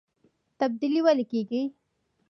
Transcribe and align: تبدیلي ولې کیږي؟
تبدیلي 0.59 0.99
ولې 1.03 1.25
کیږي؟ 1.31 1.61